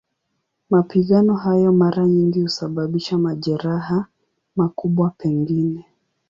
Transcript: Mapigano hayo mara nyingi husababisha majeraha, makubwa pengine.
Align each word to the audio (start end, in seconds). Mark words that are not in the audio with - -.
Mapigano 0.69 1.35
hayo 1.35 1.71
mara 1.73 2.07
nyingi 2.07 2.41
husababisha 2.41 3.17
majeraha, 3.17 4.05
makubwa 4.55 5.09
pengine. 5.17 5.85